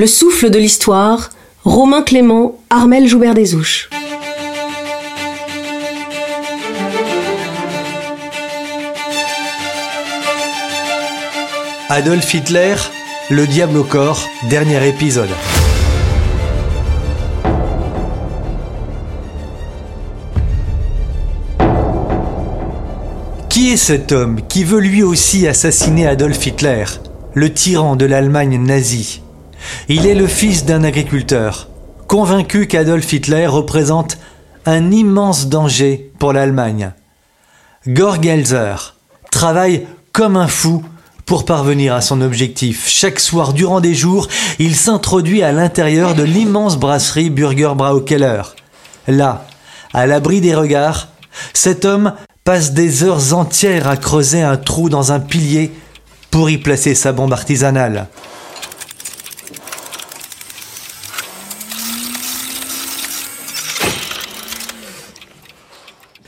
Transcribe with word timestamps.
Le 0.00 0.06
souffle 0.06 0.48
de 0.48 0.58
l'histoire, 0.58 1.28
Romain 1.62 2.00
Clément, 2.00 2.58
Armel 2.70 3.06
Joubert 3.06 3.34
des 3.34 3.54
Ouches. 3.54 3.90
Adolf 11.90 12.32
Hitler, 12.32 12.76
le 13.28 13.46
diable 13.46 13.76
au 13.76 13.84
corps, 13.84 14.26
dernier 14.48 14.88
épisode. 14.88 15.28
Qui 23.50 23.72
est 23.72 23.76
cet 23.76 24.12
homme 24.12 24.40
qui 24.48 24.64
veut 24.64 24.80
lui 24.80 25.02
aussi 25.02 25.46
assassiner 25.46 26.06
Adolf 26.06 26.46
Hitler, 26.46 26.84
le 27.34 27.52
tyran 27.52 27.96
de 27.96 28.06
l'Allemagne 28.06 28.58
nazie? 28.58 29.20
Il 29.88 30.06
est 30.06 30.14
le 30.14 30.26
fils 30.26 30.64
d'un 30.64 30.84
agriculteur, 30.84 31.68
convaincu 32.06 32.66
qu'Adolf 32.66 33.12
Hitler 33.12 33.46
représente 33.46 34.18
un 34.66 34.90
immense 34.90 35.48
danger 35.48 36.12
pour 36.18 36.32
l'Allemagne. 36.32 36.92
Gorgelzer 37.86 38.94
travaille 39.30 39.86
comme 40.12 40.36
un 40.36 40.48
fou 40.48 40.82
pour 41.30 41.44
parvenir 41.44 41.94
à 41.94 42.00
son 42.00 42.22
objectif, 42.22 42.88
chaque 42.88 43.20
soir 43.20 43.52
durant 43.52 43.80
des 43.80 43.94
jours, 43.94 44.26
il 44.58 44.74
s'introduit 44.74 45.44
à 45.44 45.52
l'intérieur 45.52 46.16
de 46.16 46.24
l'immense 46.24 46.76
brasserie 46.76 47.30
Burger 47.30 47.74
Braukeller. 47.76 48.42
Là, 49.06 49.46
à 49.94 50.08
l'abri 50.08 50.40
des 50.40 50.56
regards, 50.56 51.06
cet 51.54 51.84
homme 51.84 52.14
passe 52.42 52.72
des 52.72 53.04
heures 53.04 53.32
entières 53.32 53.86
à 53.86 53.96
creuser 53.96 54.42
un 54.42 54.56
trou 54.56 54.88
dans 54.88 55.12
un 55.12 55.20
pilier 55.20 55.70
pour 56.32 56.50
y 56.50 56.58
placer 56.58 56.96
sa 56.96 57.12
bombe 57.12 57.32
artisanale. 57.32 58.08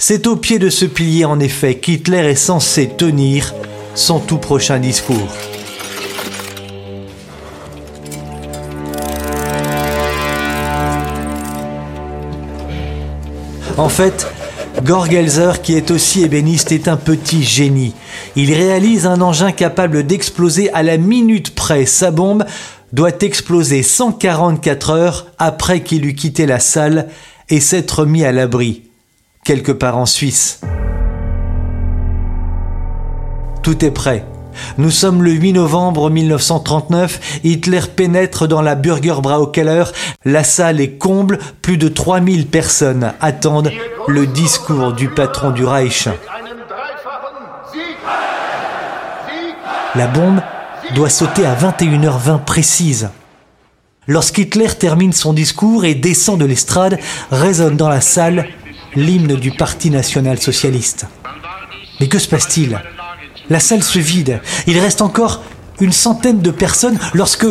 C'est 0.05 0.27
au 0.27 0.35
pied 0.35 0.59
de 0.59 0.69
ce 0.69 0.85
pilier 0.85 1.25
en 1.25 1.39
effet 1.39 1.77
qu'Hitler 1.77 2.29
est 2.29 2.35
censé 2.35 2.89
tenir 2.89 3.55
son 3.95 4.19
tout 4.19 4.39
prochain 4.39 4.81
discours. 4.81 5.29
En 13.79 13.89
fait, 13.89 14.27
Gorgelzer, 14.83 15.63
qui 15.63 15.75
est 15.75 15.93
aussi 15.93 16.25
ébéniste, 16.25 16.73
est 16.73 16.89
un 16.89 16.97
petit 16.97 17.45
génie. 17.45 17.95
Il 18.35 18.53
réalise 18.53 19.07
un 19.07 19.21
engin 19.21 19.53
capable 19.53 20.05
d'exploser 20.05 20.69
à 20.73 20.83
la 20.83 20.97
minute 20.97 21.55
près. 21.55 21.87
Sa 21.87 22.11
bombe 22.11 22.45
doit 22.93 23.13
exploser 23.21 23.85
144 23.85 24.91
heures 24.91 25.27
après 25.39 25.85
qu'il 25.85 26.05
eut 26.07 26.17
quitté 26.17 26.47
la 26.47 26.59
salle 26.59 27.07
et 27.49 27.61
s'être 27.61 28.05
mis 28.05 28.25
à 28.25 28.33
l'abri, 28.33 28.83
quelque 29.45 29.73
part 29.73 29.97
en 29.97 30.07
Suisse. 30.07 30.61
Tout 33.63 33.85
est 33.85 33.91
prêt. 33.91 34.25
Nous 34.79 34.91
sommes 34.91 35.23
le 35.23 35.33
8 35.33 35.55
novembre 35.55 36.11
1939, 36.11 37.41
Hitler 37.43 37.81
pénètre 37.97 38.47
dans 38.47 38.61
la 38.61 38.75
Burger 38.75 39.17
Braukeller, 39.23 39.85
la 40.25 40.45
salle 40.45 40.81
est 40.81 40.99
comble, 40.99 41.39
plus 41.63 41.79
de 41.79 41.89
3000 41.89 42.47
personnes 42.47 43.13
attendent 43.21 43.73
le 44.09 44.27
discours 44.27 44.93
du 44.93 45.09
patron 45.09 45.51
du 45.51 45.65
Reich. 45.65 46.09
La 49.95 50.07
bombe 50.07 50.41
doit 50.95 51.09
sauter 51.09 51.47
à 51.47 51.55
21h20 51.55 52.45
précise. 52.45 53.11
Lorsqu'Hitler 54.07 54.69
termine 54.69 55.13
son 55.13 55.33
discours 55.33 55.85
et 55.85 55.95
descend 55.95 56.39
de 56.39 56.45
l'estrade, 56.45 56.99
résonne 57.31 57.77
dans 57.77 57.89
la 57.89 58.01
salle 58.01 58.49
l'hymne 58.95 59.37
du 59.37 59.51
Parti 59.51 59.91
national-socialiste. 59.91 61.07
Mais 62.01 62.09
que 62.09 62.19
se 62.19 62.29
passe-t-il? 62.29 62.81
La 63.51 63.61
salle 63.61 63.83
se 63.83 63.99
vide. 63.99 64.41
Il 64.67 64.79
reste 64.79 65.03
encore 65.03 65.43
une 65.81 65.93
centaine 65.93 66.41
de 66.41 66.51
personnes 66.51 66.99
lorsque... 67.15 67.47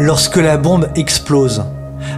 Lorsque 0.00 0.36
la 0.36 0.56
bombe 0.56 0.88
explose, 0.94 1.64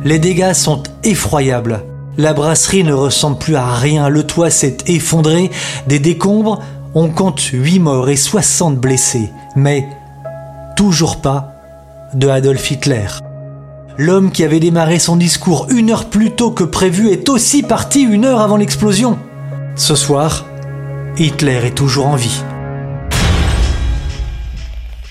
les 0.04 0.18
dégâts 0.18 0.52
sont 0.52 0.82
effroyables. 1.02 1.82
La 2.18 2.34
brasserie 2.34 2.84
ne 2.84 2.92
ressemble 2.92 3.38
plus 3.38 3.56
à 3.56 3.74
rien, 3.74 4.10
le 4.10 4.24
toit 4.24 4.50
s'est 4.50 4.76
effondré, 4.86 5.50
des 5.86 5.98
décombres, 5.98 6.60
on 6.94 7.08
compte 7.08 7.40
8 7.40 7.78
morts 7.78 8.10
et 8.10 8.16
60 8.16 8.76
blessés, 8.76 9.30
mais 9.56 9.88
toujours 10.76 11.22
pas 11.22 11.59
de 12.14 12.28
Adolf 12.28 12.70
Hitler. 12.70 13.06
L'homme 13.98 14.30
qui 14.30 14.44
avait 14.44 14.60
démarré 14.60 14.98
son 14.98 15.16
discours 15.16 15.66
une 15.70 15.90
heure 15.90 16.06
plus 16.06 16.30
tôt 16.30 16.50
que 16.50 16.64
prévu 16.64 17.10
est 17.10 17.28
aussi 17.28 17.62
parti 17.62 18.02
une 18.02 18.24
heure 18.24 18.40
avant 18.40 18.56
l'explosion. 18.56 19.18
Ce 19.76 19.94
soir, 19.94 20.46
Hitler 21.18 21.60
est 21.66 21.74
toujours 21.74 22.06
en 22.06 22.16
vie. 22.16 22.42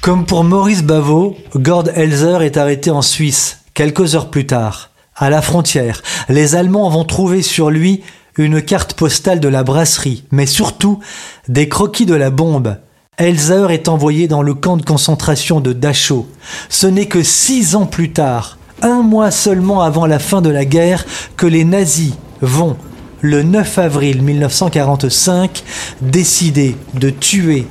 Comme 0.01 0.25
pour 0.25 0.43
Maurice 0.43 0.83
Bavot, 0.83 1.37
Gord 1.55 1.89
Elzer 1.93 2.41
est 2.41 2.57
arrêté 2.57 2.89
en 2.89 3.01
Suisse 3.01 3.59
quelques 3.73 4.15
heures 4.15 4.29
plus 4.29 4.45
tard. 4.45 4.89
À 5.15 5.29
la 5.29 5.41
frontière, 5.41 6.01
les 6.29 6.55
Allemands 6.55 6.89
vont 6.89 7.03
trouver 7.03 7.41
sur 7.41 7.69
lui 7.69 8.01
une 8.37 8.61
carte 8.61 8.93
postale 8.93 9.39
de 9.39 9.49
la 9.49 9.63
brasserie, 9.63 10.23
mais 10.31 10.45
surtout 10.45 10.99
des 11.47 11.67
croquis 11.67 12.05
de 12.05 12.15
la 12.15 12.29
bombe. 12.29 12.77
Elzer 13.19 13.71
est 13.71 13.89
envoyé 13.89 14.29
dans 14.29 14.41
le 14.41 14.53
camp 14.53 14.77
de 14.77 14.85
concentration 14.85 15.59
de 15.59 15.73
Dachau. 15.73 16.25
Ce 16.69 16.87
n'est 16.87 17.07
que 17.07 17.21
six 17.21 17.75
ans 17.75 17.85
plus 17.85 18.11
tard 18.11 18.57
un 18.81 19.01
mois 19.01 19.29
seulement 19.29 19.81
avant 19.81 20.05
la 20.05 20.19
fin 20.19 20.41
de 20.41 20.49
la 20.49 20.63
guerre 20.63 21.05
que 21.35 21.45
les 21.45 21.65
nazis 21.65 22.13
vont, 22.41 22.77
le 23.19 23.43
9 23.43 23.77
avril 23.77 24.21
1945, 24.21 25.63
décider 25.99 26.77
de 26.93 27.09
tuer 27.09 27.67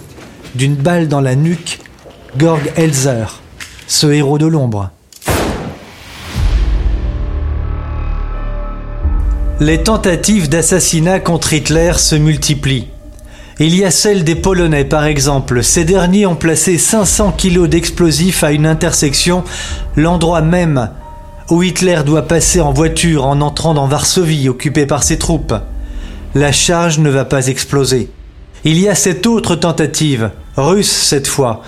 d'une 0.54 0.74
balle 0.74 1.08
dans 1.08 1.22
la 1.22 1.34
nuque 1.34 1.80
Gorg 2.36 2.60
Elzer, 2.76 3.40
ce 3.86 4.06
héros 4.06 4.36
de 4.36 4.46
l'ombre. 4.46 4.90
Les 9.60 9.82
tentatives 9.82 10.50
d'assassinat 10.50 11.20
contre 11.20 11.54
Hitler 11.54 11.92
se 11.96 12.16
multiplient. 12.16 12.88
Il 13.60 13.74
y 13.74 13.84
a 13.84 13.90
celle 13.90 14.22
des 14.22 14.36
Polonais 14.36 14.84
par 14.84 15.04
exemple. 15.04 15.64
Ces 15.64 15.84
derniers 15.84 16.26
ont 16.26 16.36
placé 16.36 16.78
500 16.78 17.32
kilos 17.32 17.68
d'explosifs 17.68 18.44
à 18.44 18.52
une 18.52 18.66
intersection, 18.66 19.42
l'endroit 19.96 20.42
même 20.42 20.90
où 21.50 21.64
Hitler 21.64 22.00
doit 22.06 22.28
passer 22.28 22.60
en 22.60 22.72
voiture 22.72 23.26
en 23.26 23.40
entrant 23.40 23.74
dans 23.74 23.88
Varsovie 23.88 24.48
occupée 24.48 24.86
par 24.86 25.02
ses 25.02 25.18
troupes. 25.18 25.54
La 26.36 26.52
charge 26.52 27.00
ne 27.00 27.10
va 27.10 27.24
pas 27.24 27.48
exploser. 27.48 28.10
Il 28.64 28.78
y 28.78 28.88
a 28.88 28.94
cette 28.94 29.26
autre 29.26 29.56
tentative, 29.56 30.30
russe 30.56 30.90
cette 30.92 31.26
fois, 31.26 31.62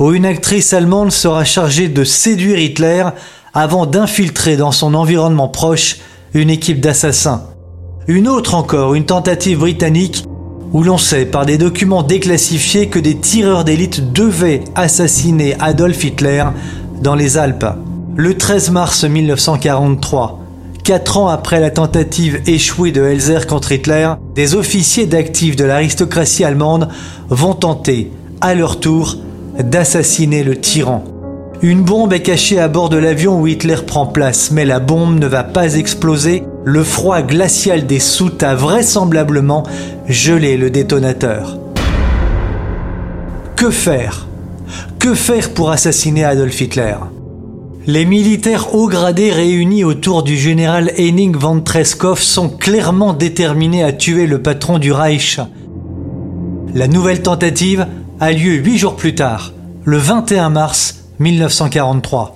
où 0.00 0.12
une 0.12 0.26
actrice 0.26 0.72
allemande 0.72 1.12
sera 1.12 1.44
chargée 1.44 1.88
de 1.88 2.02
séduire 2.02 2.58
Hitler 2.58 3.04
avant 3.54 3.86
d'infiltrer 3.86 4.56
dans 4.56 4.72
son 4.72 4.94
environnement 4.94 5.48
proche 5.48 5.98
une 6.34 6.50
équipe 6.50 6.80
d'assassins. 6.80 7.44
Une 8.08 8.26
autre 8.26 8.54
encore, 8.54 8.94
une 8.94 9.06
tentative 9.06 9.58
britannique 9.58 10.24
où 10.76 10.82
l'on 10.82 10.98
sait 10.98 11.24
par 11.24 11.46
des 11.46 11.56
documents 11.56 12.02
déclassifiés 12.02 12.88
que 12.88 12.98
des 12.98 13.16
tireurs 13.16 13.64
d'élite 13.64 14.12
devaient 14.12 14.62
assassiner 14.74 15.56
Adolf 15.58 16.04
Hitler 16.04 16.44
dans 17.00 17.14
les 17.14 17.38
Alpes. 17.38 17.64
Le 18.14 18.36
13 18.36 18.72
mars 18.72 19.04
1943, 19.04 20.38
quatre 20.84 21.16
ans 21.16 21.28
après 21.28 21.60
la 21.60 21.70
tentative 21.70 22.42
échouée 22.46 22.92
de 22.92 23.02
Elzer 23.02 23.46
contre 23.46 23.72
Hitler, 23.72 24.10
des 24.34 24.54
officiers 24.54 25.06
d'actifs 25.06 25.56
de 25.56 25.64
l'aristocratie 25.64 26.44
allemande 26.44 26.90
vont 27.30 27.54
tenter, 27.54 28.12
à 28.42 28.54
leur 28.54 28.78
tour, 28.78 29.16
d'assassiner 29.58 30.44
le 30.44 30.60
tyran. 30.60 31.04
Une 31.62 31.84
bombe 31.84 32.12
est 32.12 32.20
cachée 32.20 32.60
à 32.60 32.68
bord 32.68 32.90
de 32.90 32.98
l'avion 32.98 33.40
où 33.40 33.46
Hitler 33.46 33.76
prend 33.86 34.04
place, 34.04 34.50
mais 34.50 34.66
la 34.66 34.80
bombe 34.80 35.18
ne 35.18 35.26
va 35.26 35.42
pas 35.42 35.76
exploser. 35.76 36.42
Le 36.68 36.82
froid 36.82 37.22
glacial 37.22 37.86
des 37.86 38.00
soutes 38.00 38.42
a 38.42 38.56
vraisemblablement 38.56 39.62
gelé 40.08 40.56
le 40.56 40.68
détonateur. 40.68 41.60
Que 43.54 43.70
faire? 43.70 44.26
Que 44.98 45.14
faire 45.14 45.54
pour 45.54 45.70
assassiner 45.70 46.24
Adolf 46.24 46.60
Hitler? 46.60 46.96
Les 47.86 48.04
militaires 48.04 48.74
haut 48.74 48.88
gradés 48.88 49.30
réunis 49.30 49.84
autour 49.84 50.24
du 50.24 50.36
général 50.36 50.90
Henning 50.98 51.36
von 51.36 51.60
Treskov 51.60 52.18
sont 52.18 52.48
clairement 52.48 53.12
déterminés 53.12 53.84
à 53.84 53.92
tuer 53.92 54.26
le 54.26 54.42
patron 54.42 54.80
du 54.80 54.90
Reich. 54.90 55.38
La 56.74 56.88
nouvelle 56.88 57.22
tentative 57.22 57.86
a 58.18 58.32
lieu 58.32 58.54
huit 58.54 58.76
jours 58.76 58.96
plus 58.96 59.14
tard, 59.14 59.52
le 59.84 59.98
21 59.98 60.50
mars 60.50 61.04
1943. 61.20 62.35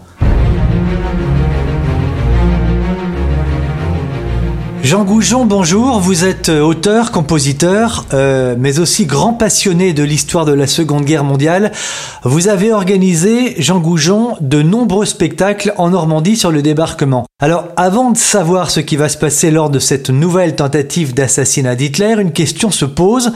Jean 4.82 5.04
Goujon, 5.04 5.44
bonjour. 5.44 6.00
Vous 6.00 6.24
êtes 6.24 6.48
euh, 6.48 6.62
auteur, 6.62 7.12
compositeur, 7.12 8.06
euh, 8.14 8.54
mais 8.58 8.78
aussi 8.78 9.04
grand 9.04 9.34
passionné 9.34 9.92
de 9.92 10.02
l'histoire 10.02 10.46
de 10.46 10.54
la 10.54 10.66
Seconde 10.66 11.04
Guerre 11.04 11.22
mondiale. 11.22 11.70
Vous 12.24 12.48
avez 12.48 12.72
organisé, 12.72 13.60
Jean 13.60 13.78
Goujon, 13.78 14.36
de 14.40 14.62
nombreux 14.62 15.04
spectacles 15.04 15.74
en 15.76 15.90
Normandie 15.90 16.34
sur 16.34 16.50
le 16.50 16.62
débarquement. 16.62 17.26
Alors, 17.40 17.68
avant 17.76 18.10
de 18.10 18.16
savoir 18.16 18.70
ce 18.70 18.80
qui 18.80 18.96
va 18.96 19.10
se 19.10 19.18
passer 19.18 19.50
lors 19.50 19.68
de 19.68 19.78
cette 19.78 20.08
nouvelle 20.08 20.56
tentative 20.56 21.12
d'assassinat 21.12 21.76
d'Hitler, 21.76 22.14
une 22.18 22.32
question 22.32 22.70
se 22.70 22.86
pose. 22.86 23.32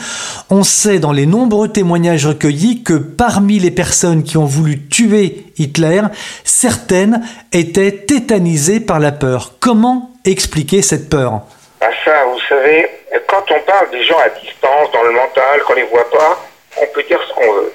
On 0.49 0.63
sait 0.63 0.99
dans 0.99 1.13
les 1.13 1.27
nombreux 1.27 1.69
témoignages 1.69 2.27
recueillis 2.27 2.83
que 2.83 2.95
parmi 2.95 3.59
les 3.59 3.71
personnes 3.71 4.23
qui 4.23 4.39
ont 4.39 4.47
voulu 4.47 4.87
tuer 4.89 5.53
Hitler, 5.59 6.01
certaines 6.43 7.21
étaient 7.53 7.93
tétanisées 7.93 8.81
par 8.81 8.99
la 8.99 9.13
peur. 9.13 9.53
Comment 9.61 10.14
expliquer 10.25 10.83
cette 10.83 11.11
peur 11.11 11.41
ah 11.81 11.91
Ça, 12.05 12.25
vous 12.25 12.41
savez, 12.49 12.89
quand 13.27 13.51
on 13.51 13.61
parle 13.61 13.91
des 13.91 14.03
gens 14.05 14.19
à 14.19 14.29
distance, 14.29 14.91
dans 14.93 15.03
le 15.03 15.13
mental, 15.13 15.63
qu'on 15.67 15.75
les 15.75 15.85
voit 15.85 16.11
pas, 16.11 16.41
on 16.81 16.87
peut 16.87 17.03
dire 17.05 17.21
ce 17.29 17.35
qu'on 17.35 17.53
veut. 17.53 17.73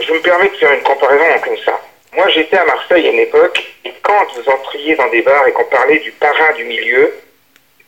Je 0.00 0.12
me 0.12 0.20
permets 0.20 0.48
de 0.48 0.56
faire 0.56 0.72
une 0.72 0.82
comparaison 0.82 1.24
comme 1.44 1.56
ça. 1.64 1.80
Moi, 2.14 2.28
j'étais 2.28 2.56
à 2.56 2.64
Marseille 2.64 3.06
à 3.06 3.10
une 3.10 3.18
époque, 3.20 3.62
et 3.84 3.92
quand 4.02 4.26
vous 4.34 4.50
entriez 4.50 4.94
dans 4.96 5.08
des 5.08 5.22
bars 5.22 5.46
et 5.46 5.52
qu'on 5.52 5.64
parlait 5.64 5.98
du 5.98 6.10
parrain 6.12 6.52
du 6.56 6.64
milieu, 6.64 7.14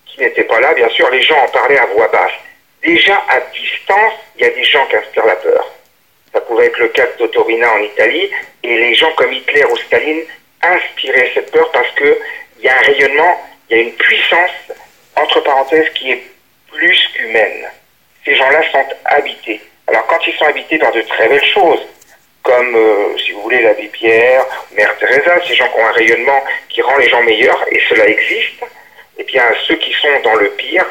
qui 0.07 0.21
n'était 0.21 0.45
pas 0.45 0.61
là, 0.61 0.75
bien 0.75 0.89
sûr, 0.91 1.09
les 1.11 1.23
gens 1.23 1.39
en 1.39 1.49
parlaient 1.49 1.79
à 1.79 1.87
voix 1.87 2.09
basse. 2.09 2.33
Déjà, 2.83 3.15
à 3.29 3.41
distance, 3.53 4.15
il 4.37 4.43
y 4.43 4.45
a 4.45 4.51
des 4.51 4.65
gens 4.65 4.87
qui 4.87 4.97
inspirent 4.97 5.27
la 5.27 5.37
peur. 5.37 5.65
Ça 6.33 6.41
pouvait 6.41 6.67
être 6.67 6.79
le 6.79 6.89
cas 6.89 7.07
de 7.07 7.13
Totorina 7.19 7.73
en 7.73 7.79
Italie, 7.79 8.31
et 8.63 8.77
les 8.77 8.95
gens 8.95 9.13
comme 9.17 9.33
Hitler 9.33 9.65
ou 9.65 9.77
Staline 9.77 10.23
inspiraient 10.63 11.31
cette 11.35 11.51
peur 11.51 11.71
parce 11.73 11.91
qu'il 11.97 12.17
y 12.63 12.69
a 12.69 12.77
un 12.77 12.81
rayonnement 12.81 13.41
il 13.71 13.77
y 13.77 13.81
a 13.81 13.83
une 13.85 13.93
puissance, 13.93 14.51
entre 15.17 15.41
parenthèses, 15.41 15.89
qui 15.95 16.11
est 16.11 16.23
plus 16.73 17.09
qu'humaine. 17.15 17.69
Ces 18.25 18.35
gens-là 18.35 18.63
sont 18.73 18.85
habités. 19.05 19.61
Alors 19.87 20.07
quand 20.07 20.19
ils 20.27 20.35
sont 20.35 20.47
habités 20.47 20.79
par 20.79 20.93
de 20.93 21.03
très 21.03 21.29
belles 21.29 21.45
choses, 21.45 21.81
comme, 22.43 22.75
euh, 22.75 23.17
si 23.19 23.33
vous 23.33 23.43
voulez, 23.43 23.63
l'abbé 23.63 23.89
Pierre, 23.89 24.45
Mère 24.73 24.97
Teresa, 24.99 25.41
ces 25.47 25.55
gens 25.55 25.69
qui 25.69 25.81
ont 25.81 25.87
un 25.87 25.93
rayonnement 25.93 26.43
qui 26.69 26.83
rend 26.83 26.97
les 26.97 27.09
gens 27.09 27.23
meilleurs, 27.23 27.65
et 27.71 27.81
cela 27.89 28.07
existe, 28.07 28.65
eh 29.19 29.25
bien 29.25 29.45
ceux 29.67 29.77
qui 29.77 29.93
sont 29.93 30.21
dans 30.25 30.35
le 30.35 30.51
pire 30.51 30.87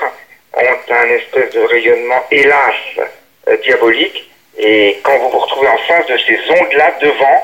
ont 0.54 0.94
un 0.94 1.10
espèce 1.10 1.52
de 1.52 1.62
rayonnement, 1.62 2.24
hélas, 2.31 2.76
euh, 3.48 3.58
diabolique, 3.58 4.30
et 4.58 5.00
quand 5.04 5.18
vous 5.18 5.30
vous 5.30 5.40
retrouvez 5.40 5.68
en 5.68 5.78
face 5.80 6.06
de 6.08 6.18
ces 6.18 6.40
ondes-là 6.50 6.94
devant, 7.02 7.42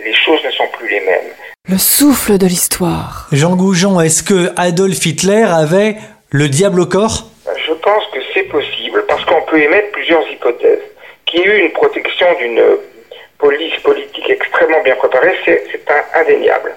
les 0.00 0.14
choses 0.14 0.42
ne 0.44 0.50
sont 0.50 0.68
plus 0.68 0.88
les 0.88 1.00
mêmes. 1.00 1.51
Le 1.68 1.78
souffle 1.78 2.38
de 2.38 2.46
l'histoire. 2.46 3.28
Jean 3.30 3.54
Goujon, 3.54 4.00
est-ce 4.00 4.24
que 4.24 4.50
Adolf 4.56 5.06
Hitler 5.06 5.44
avait 5.44 5.94
le 6.30 6.48
diable 6.48 6.80
au 6.80 6.86
corps? 6.86 7.30
Je 7.46 7.72
pense 7.74 8.04
que 8.12 8.18
c'est 8.34 8.42
possible 8.42 9.04
parce 9.06 9.24
qu'on 9.24 9.42
peut 9.42 9.62
émettre 9.62 9.92
plusieurs 9.92 10.28
hypothèses. 10.28 10.82
Qu'il 11.24 11.38
y 11.38 11.42
ait 11.44 11.46
eu 11.46 11.64
une 11.66 11.70
protection 11.70 12.26
d'une 12.40 12.60
police 13.38 13.78
politique 13.84 14.28
extrêmement 14.28 14.82
bien 14.82 14.96
préparée, 14.96 15.36
c'est 15.44 15.62
indéniable. 16.16 16.74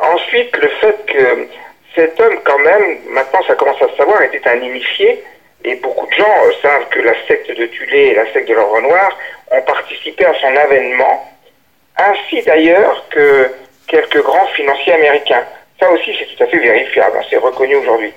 Ensuite, 0.00 0.56
le 0.56 0.68
fait 0.80 0.96
que 1.06 1.46
cet 1.94 2.20
homme, 2.20 2.38
quand 2.44 2.58
même, 2.58 2.98
maintenant 3.10 3.42
ça 3.46 3.54
commence 3.54 3.80
à 3.80 3.88
se 3.90 3.96
savoir, 3.96 4.20
était 4.22 4.48
un 4.48 4.58
initié, 4.58 5.22
et 5.64 5.76
beaucoup 5.76 6.06
de 6.06 6.14
gens 6.14 6.34
savent 6.62 6.88
que 6.90 6.98
la 6.98 7.14
secte 7.28 7.56
de 7.56 7.66
Tulé 7.66 8.08
et 8.08 8.14
la 8.14 8.32
secte 8.32 8.48
de 8.48 8.54
l'Ordre 8.54 8.80
Noir 8.80 9.16
ont 9.52 9.62
participé 9.62 10.24
à 10.24 10.34
son 10.40 10.56
avènement, 10.56 11.32
ainsi 11.96 12.42
d'ailleurs 12.42 13.04
que 13.08 13.52
quelques 13.88 14.22
grands 14.22 14.46
financiers 14.48 14.94
américains. 14.94 15.44
Ça 15.78 15.90
aussi, 15.90 16.16
c'est 16.18 16.34
tout 16.34 16.42
à 16.42 16.46
fait 16.46 16.58
vérifiable, 16.58 17.18
hein, 17.18 17.24
c'est 17.28 17.36
reconnu 17.36 17.76
aujourd'hui. 17.76 18.12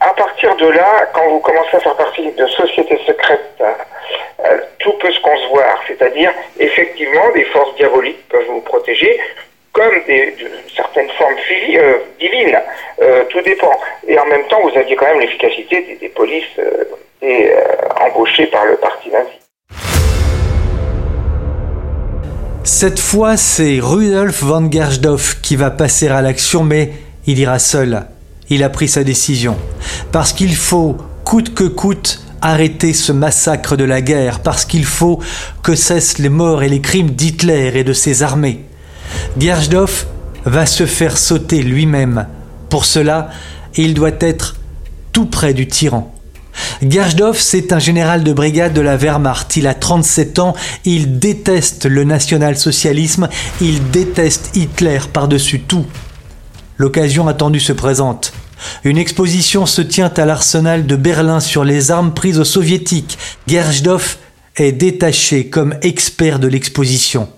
À 0.00 0.12
partir 0.14 0.54
de 0.56 0.66
là, 0.68 1.08
quand 1.14 1.26
vous 1.28 1.40
commencez 1.40 1.76
à 1.76 1.80
faire 1.80 1.94
partie 1.96 2.30
de 2.30 2.46
sociétés 2.48 2.98
secrètes, 3.06 3.62
euh, 4.44 4.58
tout 4.78 4.92
peut 4.94 5.10
se 5.10 5.20
concevoir, 5.20 5.82
c'est-à-dire 5.86 6.32
effectivement 6.58 7.30
des 7.32 7.44
forces 7.44 7.74
diaboliques 7.76 8.28
peuvent 8.28 8.46
vous 8.46 8.60
protéger, 8.60 9.18
comme 9.72 10.02
des, 10.06 10.34
certaines 10.76 11.08
formes 11.10 11.36
euh, 11.50 11.98
divines, 12.18 12.60
euh, 13.00 13.24
tout 13.30 13.40
dépend. 13.40 13.72
Et 14.06 14.18
en 14.18 14.26
même 14.26 14.46
temps, 14.48 14.60
vous 14.60 14.76
aviez 14.76 14.96
quand 14.96 15.06
même 15.06 15.20
l'efficacité 15.20 15.80
des, 15.82 15.96
des 15.96 16.08
polices 16.10 16.60
et, 17.22 17.52
embauchées 18.00 18.46
par 18.46 18.66
le 18.66 18.76
parti 18.76 19.08
nazi. 19.08 19.41
Cette 22.64 23.00
fois, 23.00 23.36
c'est 23.36 23.80
Rudolf 23.80 24.44
von 24.44 24.70
Gersdorf 24.70 25.40
qui 25.42 25.56
va 25.56 25.72
passer 25.72 26.06
à 26.06 26.22
l'action, 26.22 26.62
mais 26.62 26.92
il 27.26 27.40
ira 27.40 27.58
seul. 27.58 28.06
Il 28.50 28.62
a 28.62 28.68
pris 28.70 28.86
sa 28.86 29.02
décision. 29.02 29.56
Parce 30.12 30.32
qu'il 30.32 30.54
faut, 30.54 30.96
coûte 31.24 31.54
que 31.54 31.64
coûte, 31.64 32.24
arrêter 32.40 32.92
ce 32.92 33.10
massacre 33.10 33.76
de 33.76 33.82
la 33.82 34.00
guerre, 34.00 34.40
parce 34.40 34.64
qu'il 34.64 34.84
faut 34.84 35.18
que 35.64 35.74
cessent 35.74 36.18
les 36.18 36.28
morts 36.28 36.62
et 36.62 36.68
les 36.68 36.80
crimes 36.80 37.10
d'Hitler 37.10 37.72
et 37.74 37.84
de 37.84 37.92
ses 37.92 38.22
armées. 38.22 38.64
Gersdorf 39.38 40.06
va 40.44 40.64
se 40.64 40.86
faire 40.86 41.18
sauter 41.18 41.62
lui-même. 41.62 42.26
Pour 42.70 42.84
cela, 42.84 43.30
il 43.74 43.92
doit 43.92 44.10
être 44.20 44.54
tout 45.12 45.26
près 45.26 45.52
du 45.52 45.66
tyran. 45.66 46.11
Gersdorf, 46.82 47.38
c'est 47.38 47.72
un 47.72 47.78
général 47.78 48.24
de 48.24 48.32
brigade 48.32 48.72
de 48.72 48.80
la 48.80 48.96
Wehrmacht. 48.96 49.56
Il 49.56 49.66
a 49.66 49.74
37 49.74 50.38
ans, 50.38 50.54
il 50.84 51.18
déteste 51.18 51.86
le 51.86 52.04
national-socialisme, 52.04 53.28
il 53.60 53.90
déteste 53.90 54.56
Hitler 54.56 55.00
par-dessus 55.12 55.60
tout. 55.60 55.86
L'occasion 56.76 57.28
attendue 57.28 57.60
se 57.60 57.72
présente. 57.72 58.32
Une 58.84 58.98
exposition 58.98 59.66
se 59.66 59.82
tient 59.82 60.12
à 60.16 60.24
l'arsenal 60.24 60.86
de 60.86 60.96
Berlin 60.96 61.40
sur 61.40 61.64
les 61.64 61.90
armes 61.90 62.14
prises 62.14 62.38
aux 62.38 62.44
soviétiques. 62.44 63.18
Gersdorf 63.46 64.18
est 64.56 64.72
détaché 64.72 65.46
comme 65.46 65.74
expert 65.82 66.38
de 66.38 66.48
l'exposition. 66.48 67.28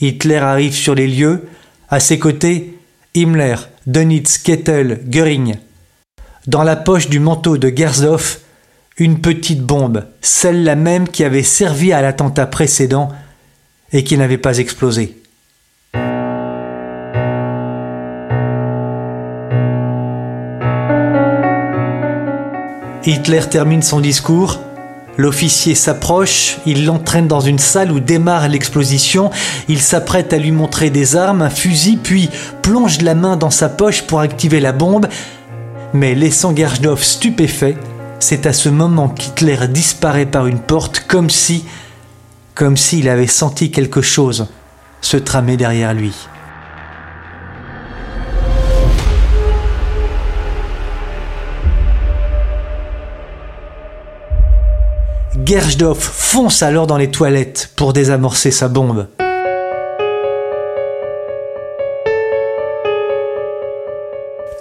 Hitler 0.00 0.36
arrive 0.36 0.74
sur 0.74 0.94
les 0.94 1.06
lieux. 1.06 1.48
À 1.88 2.00
ses 2.00 2.18
côtés, 2.18 2.78
Himmler, 3.14 3.56
Dönitz, 3.86 4.38
Kettel, 4.38 5.00
Göring. 5.08 5.56
Dans 6.46 6.62
la 6.62 6.76
poche 6.76 7.08
du 7.08 7.20
manteau 7.20 7.56
de 7.56 7.72
Gersdorf, 7.74 8.40
une 8.98 9.20
petite 9.20 9.62
bombe, 9.62 10.06
celle-là 10.20 10.76
même 10.76 11.08
qui 11.08 11.24
avait 11.24 11.42
servi 11.42 11.92
à 11.92 12.02
l'attentat 12.02 12.46
précédent 12.46 13.10
et 13.92 14.04
qui 14.04 14.16
n'avait 14.16 14.38
pas 14.38 14.58
explosé. 14.58 15.22
Hitler 23.04 23.40
termine 23.50 23.82
son 23.82 24.00
discours. 24.00 24.60
L'officier 25.18 25.74
s'approche, 25.74 26.58
il 26.64 26.86
l'entraîne 26.86 27.28
dans 27.28 27.40
une 27.40 27.58
salle 27.58 27.92
où 27.92 28.00
démarre 28.00 28.48
l'explosion, 28.48 29.30
il 29.68 29.80
s'apprête 29.80 30.32
à 30.32 30.38
lui 30.38 30.52
montrer 30.52 30.88
des 30.88 31.16
armes, 31.16 31.42
un 31.42 31.50
fusil, 31.50 31.98
puis 32.02 32.30
plonge 32.62 33.02
la 33.02 33.14
main 33.14 33.36
dans 33.36 33.50
sa 33.50 33.68
poche 33.68 34.02
pour 34.02 34.20
activer 34.20 34.60
la 34.60 34.72
bombe, 34.72 35.08
mais 35.92 36.14
laissant 36.14 36.56
Gersdorf 36.56 37.02
stupéfait, 37.02 37.76
c'est 38.22 38.46
à 38.46 38.52
ce 38.52 38.68
moment 38.68 39.08
qu'Hitler 39.08 39.66
disparaît 39.68 40.26
par 40.26 40.46
une 40.46 40.60
porte 40.60 41.00
comme 41.08 41.28
si, 41.28 41.64
comme 42.54 42.76
s'il 42.76 43.08
avait 43.08 43.26
senti 43.26 43.72
quelque 43.72 44.00
chose 44.00 44.46
se 45.00 45.16
tramer 45.16 45.56
derrière 45.56 45.92
lui. 45.92 46.14
Gersdorf 55.44 55.98
fonce 55.98 56.62
alors 56.62 56.86
dans 56.86 56.96
les 56.96 57.10
toilettes 57.10 57.72
pour 57.74 57.92
désamorcer 57.92 58.52
sa 58.52 58.68
bombe. 58.68 59.08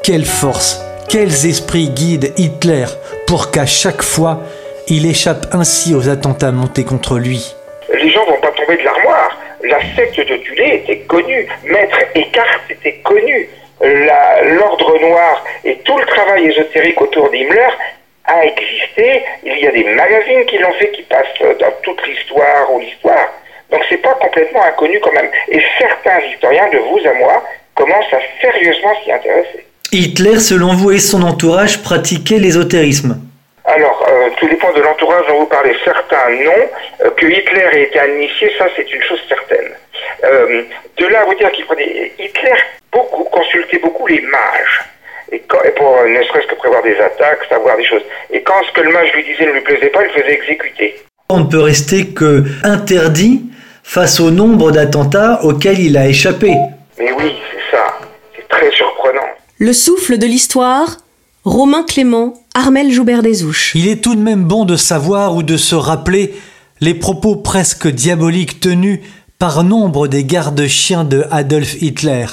Quelle 0.03 0.25
force, 0.25 0.81
quels 1.07 1.45
esprits 1.45 1.89
guident 1.89 2.33
Hitler 2.37 2.87
pour 3.31 3.49
qu'à 3.49 3.65
chaque 3.65 4.01
fois, 4.01 4.41
il 4.89 5.09
échappe 5.09 5.45
ainsi 5.53 5.95
aux 5.95 6.09
attentats 6.09 6.51
montés 6.51 6.83
contre 6.83 7.17
lui. 7.17 7.55
Les 7.93 8.09
gens 8.09 8.25
vont 8.25 8.41
pas 8.41 8.51
tomber 8.51 8.75
de 8.75 8.83
l'armoire. 8.83 9.39
La 9.63 9.79
secte 9.95 10.19
de 10.19 10.35
Tulé 10.35 10.83
était 10.83 10.97
connue. 11.07 11.47
Maître 11.63 11.97
Eckhart 12.13 12.59
était 12.69 12.97
connu. 13.05 13.47
L'ordre 13.79 14.99
noir 14.99 15.45
et 15.63 15.77
tout 15.85 15.97
le 15.97 16.05
travail 16.07 16.47
ésotérique 16.47 16.99
autour 16.99 17.29
d'Himmler 17.29 17.69
a 18.25 18.43
existé. 18.43 19.23
Il 19.45 19.59
y 19.59 19.65
a 19.65 19.71
des 19.71 19.85
magazines 19.85 20.45
qui 20.47 20.57
l'ont 20.57 20.73
fait, 20.73 20.91
qui 20.91 21.03
passent 21.03 21.57
dans 21.57 21.71
toute 21.83 22.05
l'histoire 22.05 22.73
ou 22.73 22.81
l'histoire. 22.81 23.29
Donc 23.71 23.81
c'est 23.87 24.01
pas 24.01 24.15
complètement 24.15 24.63
inconnu 24.65 24.99
quand 24.99 25.13
même. 25.13 25.31
Et 25.47 25.61
certains 25.79 26.19
historiens, 26.19 26.67
de 26.69 26.79
vous 26.79 26.99
à 27.07 27.13
moi, 27.13 27.41
commencent 27.75 28.11
à 28.11 28.19
sérieusement 28.41 28.93
s'y 29.05 29.11
intéresser. 29.13 29.70
Hitler, 29.91 30.39
selon 30.39 30.73
vous 30.73 30.91
et 30.91 30.99
son 30.99 31.21
entourage, 31.21 31.83
pratiquait 31.83 32.39
l'ésotérisme? 32.39 33.19
Alors, 33.65 34.05
euh, 34.07 34.29
tout 34.37 34.47
dépend 34.47 34.71
de 34.73 34.81
l'entourage 34.81 35.27
dont 35.27 35.39
vous 35.39 35.47
parlez. 35.47 35.75
Certains 35.83 36.29
non. 36.43 36.61
Euh, 37.05 37.09
que 37.11 37.25
Hitler 37.25 37.67
ait 37.73 37.83
été 37.83 37.99
initié, 38.17 38.51
ça 38.57 38.67
c'est 38.75 38.89
une 38.89 39.01
chose 39.01 39.19
certaine. 39.27 39.71
Euh, 40.23 40.63
de 40.97 41.05
là 41.07 41.21
à 41.21 41.25
vous 41.25 41.35
dire 41.35 41.51
qu'il 41.51 41.65
prenait... 41.65 42.13
Hitler 42.17 42.55
beaucoup 42.91 43.25
consultait 43.25 43.79
beaucoup 43.79 44.07
les 44.07 44.21
mages. 44.21 44.79
et, 45.31 45.39
quand, 45.47 45.61
et 45.63 45.71
pour 45.71 46.03
ne 46.05 46.23
serait-ce 46.23 46.47
que 46.47 46.55
prévoir 46.55 46.83
des 46.83 46.97
attaques, 46.99 47.39
savoir 47.49 47.77
des 47.77 47.85
choses. 47.85 48.03
Et 48.31 48.41
quand 48.41 48.61
ce 48.67 48.71
que 48.73 48.81
le 48.81 48.91
match 48.91 49.11
lui 49.13 49.23
disait 49.23 49.45
ne 49.45 49.53
lui 49.53 49.61
plaisait 49.61 49.87
pas, 49.87 50.01
il 50.03 50.21
faisait 50.21 50.33
exécuter. 50.33 50.95
On 51.29 51.39
ne 51.39 51.45
peut 51.45 51.61
rester 51.61 52.07
que 52.07 52.43
interdit 52.63 53.43
face 53.83 54.19
au 54.19 54.31
nombre 54.31 54.71
d'attentats 54.71 55.39
auxquels 55.43 55.79
il 55.79 55.97
a 55.97 56.07
échappé. 56.07 56.53
Mais 56.99 57.11
oui, 57.13 57.35
c'est 57.51 57.75
ça. 57.75 57.97
C'est 58.35 58.47
très 58.47 58.69
surprenant. 58.71 59.27
Le 59.61 59.73
souffle 59.73 60.17
de 60.17 60.25
l'histoire, 60.25 60.97
Romain 61.43 61.83
Clément, 61.83 62.33
Armel 62.55 62.91
Joubert 62.91 63.21
Desouches. 63.21 63.73
Il 63.75 63.87
est 63.87 64.01
tout 64.03 64.15
de 64.15 64.19
même 64.19 64.45
bon 64.45 64.65
de 64.65 64.75
savoir 64.75 65.35
ou 65.35 65.43
de 65.43 65.55
se 65.55 65.75
rappeler 65.75 66.33
les 66.79 66.95
propos 66.95 67.35
presque 67.35 67.87
diaboliques 67.87 68.59
tenus 68.59 69.01
par 69.37 69.63
nombre 69.63 70.07
des 70.07 70.23
gardes-chiens 70.23 71.03
de 71.03 71.27
Adolf 71.29 71.79
Hitler, 71.79 72.25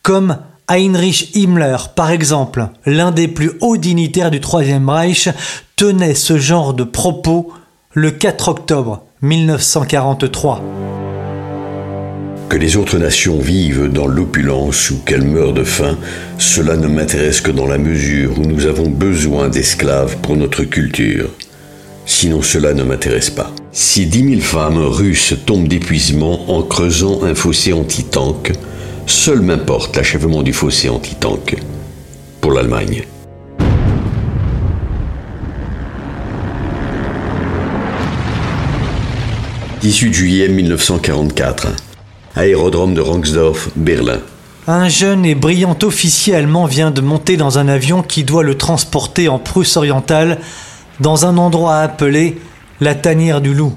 comme 0.00 0.38
Heinrich 0.68 1.36
Himmler, 1.36 1.76
par 1.94 2.10
exemple, 2.10 2.68
l'un 2.86 3.10
des 3.10 3.28
plus 3.28 3.50
hauts 3.60 3.76
dignitaires 3.76 4.30
du 4.30 4.40
Troisième 4.40 4.88
Reich, 4.88 5.28
tenait 5.76 6.14
ce 6.14 6.38
genre 6.38 6.72
de 6.72 6.84
propos 6.84 7.52
le 7.92 8.10
4 8.10 8.48
octobre 8.48 9.02
1943. 9.20 10.62
Que 12.48 12.56
les 12.56 12.78
autres 12.78 12.96
nations 12.96 13.38
vivent 13.38 13.92
dans 13.92 14.06
l'opulence 14.06 14.90
ou 14.90 15.00
qu'elles 15.04 15.26
meurent 15.26 15.52
de 15.52 15.64
faim, 15.64 15.98
cela 16.38 16.78
ne 16.78 16.88
m'intéresse 16.88 17.42
que 17.42 17.50
dans 17.50 17.66
la 17.66 17.76
mesure 17.76 18.38
où 18.38 18.42
nous 18.42 18.64
avons 18.64 18.88
besoin 18.88 19.50
d'esclaves 19.50 20.16
pour 20.22 20.34
notre 20.34 20.64
culture. 20.64 21.28
Sinon 22.06 22.40
cela 22.40 22.72
ne 22.72 22.82
m'intéresse 22.82 23.28
pas. 23.28 23.52
Si 23.70 24.06
dix 24.06 24.22
mille 24.22 24.40
femmes 24.40 24.78
russes 24.78 25.34
tombent 25.44 25.68
d'épuisement 25.68 26.50
en 26.50 26.62
creusant 26.62 27.22
un 27.22 27.34
fossé 27.34 27.74
anti-tank, 27.74 28.52
seul 29.06 29.42
m'importe 29.42 29.94
l'achèvement 29.94 30.42
du 30.42 30.54
fossé 30.54 30.88
anti-tank 30.88 31.56
pour 32.40 32.52
l'Allemagne. 32.52 33.02
18 39.82 40.14
juillet 40.14 40.48
1944. 40.48 41.87
Aérodrome 42.36 42.94
de 42.94 43.00
Rangsdorf, 43.00 43.70
Berlin. 43.76 44.20
Un 44.66 44.88
jeune 44.88 45.24
et 45.24 45.34
brillant 45.34 45.78
officier 45.82 46.34
allemand 46.34 46.66
vient 46.66 46.90
de 46.90 47.00
monter 47.00 47.36
dans 47.36 47.58
un 47.58 47.68
avion 47.68 48.02
qui 48.02 48.24
doit 48.24 48.42
le 48.42 48.56
transporter 48.56 49.28
en 49.28 49.38
Prusse 49.38 49.76
orientale, 49.76 50.38
dans 51.00 51.24
un 51.24 51.38
endroit 51.38 51.78
appelé 51.78 52.40
la 52.80 52.94
tanière 52.94 53.40
du 53.40 53.54
loup. 53.54 53.72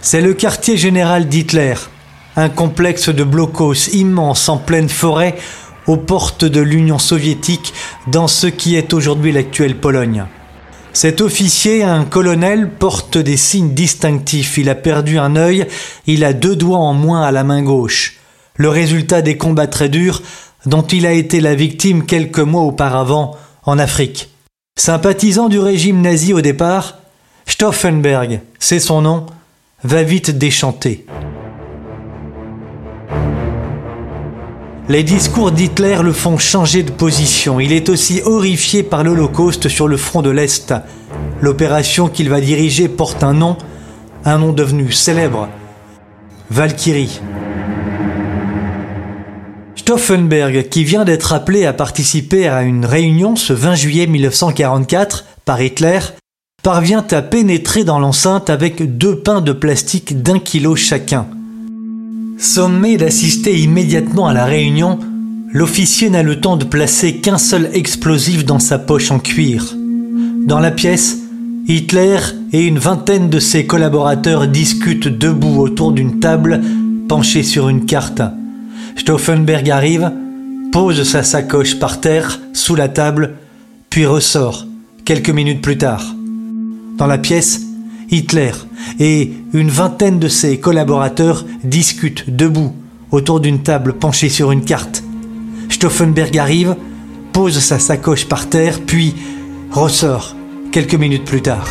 C'est 0.00 0.20
le 0.20 0.34
quartier 0.34 0.76
général 0.76 1.28
d'Hitler, 1.28 1.74
un 2.34 2.48
complexe 2.48 3.08
de 3.08 3.24
blocos 3.24 3.88
immense 3.92 4.48
en 4.48 4.58
pleine 4.58 4.88
forêt 4.88 5.36
aux 5.86 5.96
portes 5.96 6.44
de 6.44 6.60
l'Union 6.60 6.98
soviétique 6.98 7.72
dans 8.08 8.26
ce 8.26 8.46
qui 8.46 8.74
est 8.74 8.92
aujourd'hui 8.92 9.32
l'actuelle 9.32 9.76
Pologne. 9.76 10.24
Cet 10.96 11.20
officier, 11.20 11.82
un 11.82 12.06
colonel, 12.06 12.70
porte 12.70 13.18
des 13.18 13.36
signes 13.36 13.74
distinctifs. 13.74 14.56
Il 14.56 14.70
a 14.70 14.74
perdu 14.74 15.18
un 15.18 15.36
œil, 15.36 15.66
il 16.06 16.24
a 16.24 16.32
deux 16.32 16.56
doigts 16.56 16.78
en 16.78 16.94
moins 16.94 17.20
à 17.20 17.32
la 17.32 17.44
main 17.44 17.62
gauche. 17.62 18.16
Le 18.54 18.70
résultat 18.70 19.20
des 19.20 19.36
combats 19.36 19.66
très 19.66 19.90
durs 19.90 20.22
dont 20.64 20.80
il 20.80 21.04
a 21.04 21.12
été 21.12 21.42
la 21.42 21.54
victime 21.54 22.06
quelques 22.06 22.38
mois 22.38 22.62
auparavant 22.62 23.36
en 23.64 23.78
Afrique. 23.78 24.30
Sympathisant 24.78 25.50
du 25.50 25.58
régime 25.58 26.00
nazi 26.00 26.32
au 26.32 26.40
départ, 26.40 26.96
Stauffenberg, 27.44 28.40
c'est 28.58 28.80
son 28.80 29.02
nom, 29.02 29.26
va 29.84 30.02
vite 30.02 30.30
déchanter. 30.30 31.04
Les 34.88 35.02
discours 35.02 35.50
d'Hitler 35.50 35.98
le 36.00 36.12
font 36.12 36.38
changer 36.38 36.84
de 36.84 36.92
position. 36.92 37.58
Il 37.58 37.72
est 37.72 37.88
aussi 37.88 38.22
horrifié 38.24 38.84
par 38.84 39.02
l'Holocauste 39.02 39.68
sur 39.68 39.88
le 39.88 39.96
front 39.96 40.22
de 40.22 40.30
l'Est. 40.30 40.72
L'opération 41.40 42.08
qu'il 42.08 42.28
va 42.28 42.40
diriger 42.40 42.88
porte 42.88 43.24
un 43.24 43.34
nom, 43.34 43.56
un 44.24 44.38
nom 44.38 44.52
devenu 44.52 44.92
célèbre. 44.92 45.48
Valkyrie. 46.50 47.20
Stauffenberg, 49.74 50.68
qui 50.68 50.84
vient 50.84 51.04
d'être 51.04 51.32
appelé 51.32 51.66
à 51.66 51.72
participer 51.72 52.46
à 52.46 52.62
une 52.62 52.86
réunion 52.86 53.34
ce 53.34 53.52
20 53.52 53.74
juillet 53.74 54.06
1944 54.06 55.24
par 55.44 55.60
Hitler, 55.60 55.98
parvient 56.62 57.04
à 57.10 57.22
pénétrer 57.22 57.82
dans 57.82 57.98
l'enceinte 57.98 58.50
avec 58.50 58.96
deux 58.96 59.18
pains 59.18 59.40
de 59.40 59.52
plastique 59.52 60.22
d'un 60.22 60.38
kilo 60.38 60.76
chacun. 60.76 61.26
Sommé 62.38 62.98
d'assister 62.98 63.58
immédiatement 63.58 64.28
à 64.28 64.34
la 64.34 64.44
réunion, 64.44 64.98
l'officier 65.52 66.10
n'a 66.10 66.22
le 66.22 66.38
temps 66.38 66.56
de 66.56 66.64
placer 66.64 67.16
qu'un 67.16 67.38
seul 67.38 67.70
explosif 67.72 68.44
dans 68.44 68.58
sa 68.58 68.78
poche 68.78 69.10
en 69.10 69.18
cuir. 69.18 69.74
Dans 70.46 70.60
la 70.60 70.70
pièce, 70.70 71.18
Hitler 71.66 72.18
et 72.52 72.66
une 72.66 72.78
vingtaine 72.78 73.30
de 73.30 73.40
ses 73.40 73.66
collaborateurs 73.66 74.48
discutent 74.48 75.08
debout 75.08 75.60
autour 75.60 75.92
d'une 75.92 76.20
table 76.20 76.60
penchée 77.08 77.42
sur 77.42 77.70
une 77.70 77.86
carte. 77.86 78.20
Stauffenberg 78.96 79.70
arrive, 79.70 80.12
pose 80.72 81.02
sa 81.04 81.22
sacoche 81.22 81.78
par 81.78 82.00
terre, 82.00 82.38
sous 82.52 82.74
la 82.74 82.88
table, 82.88 83.34
puis 83.88 84.04
ressort, 84.04 84.66
quelques 85.06 85.30
minutes 85.30 85.62
plus 85.62 85.78
tard. 85.78 86.04
Dans 86.98 87.06
la 87.06 87.18
pièce, 87.18 87.65
Hitler 88.10 88.52
et 88.98 89.32
une 89.52 89.70
vingtaine 89.70 90.18
de 90.18 90.28
ses 90.28 90.58
collaborateurs 90.58 91.44
discutent 91.64 92.28
debout 92.28 92.74
autour 93.10 93.40
d'une 93.40 93.62
table 93.62 93.94
penchée 93.94 94.28
sur 94.28 94.52
une 94.52 94.64
carte. 94.64 95.02
Stauffenberg 95.68 96.36
arrive, 96.38 96.76
pose 97.32 97.58
sa 97.58 97.78
sacoche 97.78 98.26
par 98.26 98.48
terre, 98.48 98.80
puis 98.86 99.14
ressort 99.70 100.34
quelques 100.72 100.94
minutes 100.94 101.24
plus 101.24 101.42
tard. 101.42 101.68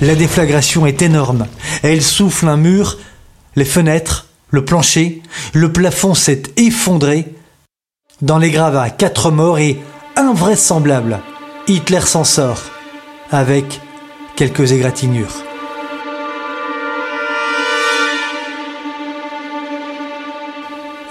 La 0.00 0.14
déflagration 0.14 0.86
est 0.86 1.02
énorme. 1.02 1.46
Elle 1.82 2.02
souffle 2.02 2.46
un 2.46 2.56
mur, 2.56 2.98
les 3.56 3.64
fenêtres, 3.64 4.27
le 4.50 4.64
plancher, 4.64 5.22
le 5.52 5.72
plafond 5.72 6.14
s'est 6.14 6.42
effondré. 6.56 7.26
Dans 8.22 8.38
les 8.38 8.50
gravats, 8.50 8.90
quatre 8.90 9.30
morts 9.30 9.58
et 9.58 9.78
invraisemblable, 10.16 11.20
Hitler 11.68 12.00
s'en 12.00 12.24
sort 12.24 12.62
avec 13.30 13.80
quelques 14.36 14.72
égratignures. 14.72 15.47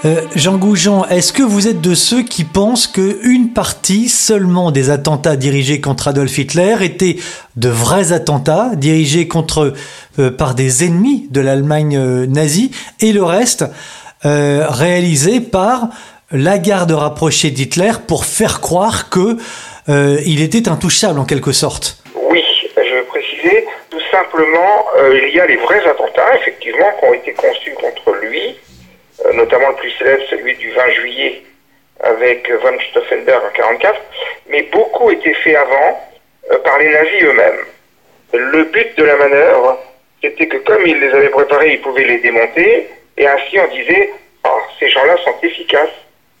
Euh, 0.04 0.22
Jean 0.36 0.58
Goujon, 0.58 1.04
est-ce 1.06 1.32
que 1.32 1.42
vous 1.42 1.66
êtes 1.66 1.80
de 1.80 1.94
ceux 1.94 2.22
qui 2.22 2.44
pensent 2.44 2.86
qu'une 2.86 3.52
partie 3.52 4.08
seulement 4.08 4.70
des 4.70 4.90
attentats 4.90 5.34
dirigés 5.34 5.80
contre 5.80 6.06
Adolf 6.06 6.38
Hitler 6.38 6.76
étaient 6.82 7.16
de 7.56 7.68
vrais 7.68 8.12
attentats 8.12 8.70
dirigés 8.76 9.26
contre 9.26 9.74
euh, 10.20 10.30
par 10.30 10.54
des 10.54 10.84
ennemis 10.84 11.26
de 11.32 11.40
l'Allemagne 11.40 11.96
euh, 11.96 12.26
nazie 12.26 12.70
et 13.00 13.12
le 13.12 13.24
reste 13.24 13.64
réalisé 14.24 15.40
par 15.40 15.90
la 16.32 16.58
garde 16.58 16.90
rapprochée 16.90 17.52
d'Hitler 17.52 17.92
pour 18.08 18.24
faire 18.24 18.60
croire 18.60 19.10
que 19.10 19.36
il 19.86 20.42
était 20.42 20.68
intouchable 20.68 21.20
en 21.20 21.24
quelque 21.24 21.52
sorte? 21.52 22.02
Oui, 22.28 22.42
je 22.76 22.96
veux 22.96 23.04
préciser, 23.04 23.64
tout 23.90 24.00
simplement, 24.10 24.86
il 25.12 25.36
y 25.36 25.38
a 25.38 25.46
les 25.46 25.56
vrais 25.58 25.86
attentats, 25.86 26.34
effectivement, 26.34 26.90
qui 26.98 27.06
ont 27.06 27.14
été 27.14 27.32
conçus 27.32 27.74
contre 27.80 28.18
lui 28.20 28.57
notamment 29.34 29.68
le 29.70 29.76
plus 29.76 29.90
célèbre, 29.92 30.22
celui 30.30 30.54
du 30.56 30.70
20 30.70 30.90
juillet 30.90 31.42
avec 32.00 32.50
von 32.50 32.78
Stauffenberg 32.90 33.42
en 33.42 33.72
1944, 33.72 34.00
mais 34.48 34.62
beaucoup 34.62 35.10
étaient 35.10 35.34
faits 35.34 35.56
avant 35.56 36.00
euh, 36.52 36.58
par 36.58 36.78
les 36.78 36.90
nazis 36.90 37.22
eux-mêmes. 37.22 37.64
Le 38.32 38.64
but 38.64 38.96
de 38.96 39.04
la 39.04 39.16
manœuvre, 39.16 39.78
c'était 40.22 40.46
que 40.46 40.58
comme 40.58 40.86
ils 40.86 40.98
les 41.00 41.10
avaient 41.10 41.28
préparés, 41.28 41.72
ils 41.72 41.80
pouvaient 41.80 42.04
les 42.04 42.18
démonter, 42.18 42.88
et 43.16 43.26
ainsi 43.26 43.58
on 43.58 43.74
disait, 43.74 44.10
oh, 44.44 44.60
ces 44.78 44.88
gens-là 44.88 45.16
sont 45.24 45.34
efficaces, 45.42 45.88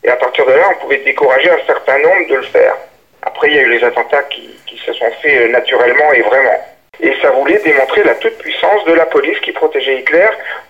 et 0.04 0.08
à 0.08 0.16
partir 0.16 0.46
de 0.46 0.52
là, 0.52 0.70
on 0.70 0.82
pouvait 0.82 0.98
décourager 0.98 1.50
un 1.50 1.66
certain 1.66 1.98
nombre 1.98 2.28
de 2.28 2.36
le 2.36 2.42
faire. 2.42 2.76
Après, 3.22 3.48
il 3.48 3.56
y 3.56 3.58
a 3.58 3.62
eu 3.62 3.70
les 3.70 3.84
attentats 3.84 4.22
qui, 4.24 4.48
qui 4.66 4.78
se 4.78 4.92
sont 4.92 5.10
faits 5.22 5.40
euh, 5.40 5.48
naturellement 5.48 6.12
et 6.12 6.22
vraiment. 6.22 6.64
Et 7.00 7.12
ça 7.20 7.30
voulait 7.30 7.58
démontrer 7.58 8.02
la 8.04 8.14
toute-puissance 8.16 8.84
de 8.84 8.92
la 8.92 9.06
police 9.06 9.38
qui 9.40 9.52
protégeait 9.52 10.00
Hitler, 10.00 10.28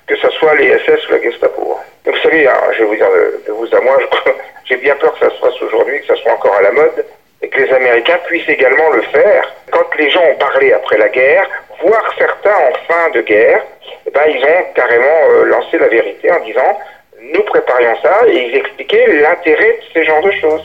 que 0.09 0.17
ce 0.17 0.31
soit 0.31 0.55
les 0.55 0.77
SS 0.79 1.07
ou 1.09 1.13
la 1.13 1.23
Gestapo. 1.23 1.79
Donc, 2.05 2.15
vous 2.15 2.23
savez, 2.23 2.49
hein, 2.49 2.55
je 2.73 2.79
vais 2.79 2.85
vous 2.87 2.97
dire 2.97 3.11
de, 3.47 3.53
vous 3.53 3.77
à 3.77 3.81
moi, 3.81 3.99
j'ai 4.65 4.77
bien 4.77 4.97
peur 4.97 5.13
que 5.13 5.27
ça 5.27 5.31
se 5.31 5.39
fasse 5.39 5.63
aujourd'hui, 5.63 6.01
que 6.01 6.07
ça 6.07 6.17
soit 6.17 6.33
encore 6.33 6.57
à 6.57 6.63
la 6.63 6.73
mode, 6.73 7.05
et 7.43 7.49
que 7.49 7.61
les 7.61 7.73
Américains 7.73 8.19
puissent 8.27 8.49
également 8.49 8.91
le 8.91 9.03
faire. 9.03 9.45
Quand 9.71 9.95
les 9.99 10.11
gens 10.11 10.25
ont 10.25 10.39
parlé 10.39 10.73
après 10.73 10.97
la 10.97 11.09
guerre, 11.09 11.47
voire 11.83 12.13
certains 12.19 12.57
en 12.57 12.93
fin 12.93 13.11
de 13.15 13.21
guerre, 13.21 13.63
eh 14.07 14.11
ben, 14.11 14.23
ils 14.29 14.43
ont 14.43 14.73
carrément 14.75 15.31
euh, 15.31 15.45
lancé 15.45 15.79
la 15.79 15.89
vérité 15.89 16.33
en 16.33 16.41
disant 16.41 16.79
nous 17.21 17.43
préparions 17.43 17.95
ça, 18.03 18.21
et 18.27 18.49
ils 18.49 18.57
expliquaient 18.57 19.07
l'intérêt 19.21 19.79
de 19.81 19.93
ces 19.93 20.05
genres 20.05 20.23
de 20.23 20.31
choses. 20.31 20.63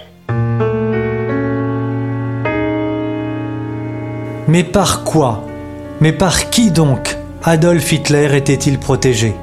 Mais 4.47 4.63
par 4.63 5.03
quoi? 5.03 5.39
Mais 5.99 6.13
par 6.13 6.49
qui 6.49 6.71
donc? 6.71 7.22
Adolf 7.45 7.91
Hitler 7.91 8.37
était-il 8.37 8.79
protégé? 8.79 9.35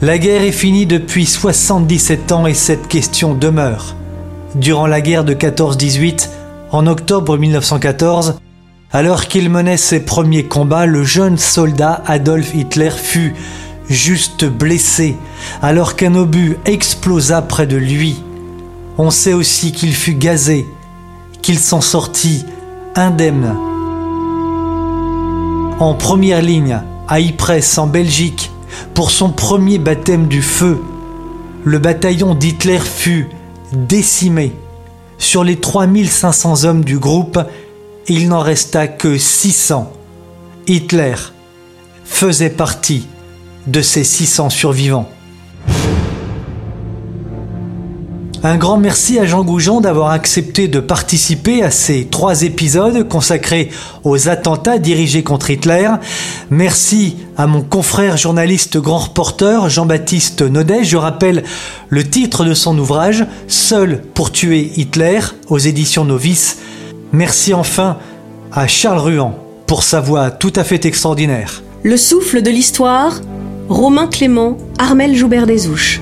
La 0.00 0.16
guerre 0.16 0.44
est 0.44 0.50
finie 0.50 0.86
depuis 0.86 1.26
77 1.26 2.32
ans 2.32 2.46
et 2.46 2.54
cette 2.54 2.88
question 2.88 3.34
demeure. 3.34 3.96
Durant 4.54 4.86
la 4.86 5.02
guerre 5.02 5.22
de 5.22 5.34
14-18, 5.34 6.30
en 6.70 6.86
octobre 6.86 7.36
1914, 7.36 8.38
alors 8.94 9.26
qu'il 9.26 9.50
menait 9.50 9.76
ses 9.76 10.00
premiers 10.00 10.44
combats, 10.44 10.86
le 10.86 11.04
jeune 11.04 11.36
soldat 11.36 12.02
Adolf 12.06 12.54
Hitler 12.54 12.90
fut 12.90 13.34
juste 13.90 14.46
blessé 14.46 15.14
alors 15.60 15.96
qu'un 15.96 16.14
obus 16.14 16.56
explosa 16.64 17.42
près 17.42 17.66
de 17.66 17.76
lui. 17.76 18.22
On 18.96 19.10
sait 19.10 19.34
aussi 19.34 19.72
qu'il 19.72 19.94
fut 19.94 20.14
gazé, 20.14 20.66
qu'il 21.42 21.58
s'en 21.58 21.82
sortit 21.82 22.46
indemne. 22.94 23.54
En 25.78 25.92
première 25.92 26.40
ligne, 26.40 26.80
à 27.08 27.20
Ypres 27.20 27.78
en 27.78 27.86
Belgique, 27.86 28.50
pour 28.94 29.10
son 29.10 29.30
premier 29.30 29.78
baptême 29.78 30.28
du 30.28 30.42
feu, 30.42 30.80
le 31.64 31.78
bataillon 31.78 32.34
d'Hitler 32.34 32.80
fut 32.80 33.28
décimé. 33.72 34.52
Sur 35.18 35.44
les 35.44 35.56
3500 35.56 36.64
hommes 36.64 36.84
du 36.84 36.98
groupe, 36.98 37.38
il 38.08 38.28
n'en 38.28 38.40
resta 38.40 38.88
que 38.88 39.16
600. 39.16 39.92
Hitler 40.66 41.14
faisait 42.04 42.50
partie 42.50 43.06
de 43.66 43.80
ces 43.80 44.04
600 44.04 44.50
survivants. 44.50 45.08
Un 48.44 48.56
grand 48.56 48.76
merci 48.76 49.20
à 49.20 49.24
Jean 49.24 49.44
Goujon 49.44 49.80
d'avoir 49.80 50.10
accepté 50.10 50.66
de 50.66 50.80
participer 50.80 51.62
à 51.62 51.70
ces 51.70 52.06
trois 52.06 52.42
épisodes 52.42 53.06
consacrés 53.08 53.70
aux 54.02 54.28
attentats 54.28 54.78
dirigés 54.78 55.22
contre 55.22 55.50
Hitler. 55.50 55.88
Merci 56.50 57.18
à 57.36 57.46
mon 57.46 57.62
confrère 57.62 58.16
journaliste 58.16 58.78
grand 58.78 58.98
reporter 58.98 59.68
Jean-Baptiste 59.68 60.42
Naudet. 60.42 60.82
Je 60.82 60.96
rappelle 60.96 61.44
le 61.88 62.02
titre 62.02 62.44
de 62.44 62.52
son 62.52 62.76
ouvrage 62.76 63.24
Seul 63.46 64.02
pour 64.12 64.32
tuer 64.32 64.72
Hitler 64.74 65.20
aux 65.48 65.58
éditions 65.58 66.04
Novice. 66.04 66.58
Merci 67.12 67.54
enfin 67.54 67.98
à 68.50 68.66
Charles 68.66 68.98
Ruan 68.98 69.36
pour 69.68 69.84
sa 69.84 70.00
voix 70.00 70.32
tout 70.32 70.52
à 70.56 70.64
fait 70.64 70.84
extraordinaire. 70.84 71.62
Le 71.84 71.96
souffle 71.96 72.42
de 72.42 72.50
l'histoire, 72.50 73.20
Romain 73.68 74.08
Clément, 74.08 74.58
Armel 74.78 75.14
Joubert-Desouches. 75.14 76.00